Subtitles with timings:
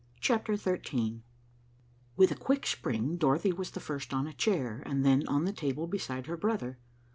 [0.19, 1.21] CHAPTER XIII
[2.15, 5.85] With a quick spring, Dorothy was first on a chair, and then on the table
[5.85, 6.79] beside her brother.